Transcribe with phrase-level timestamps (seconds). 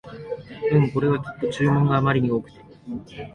[0.71, 2.61] うん、これはきっと注文があまり多くて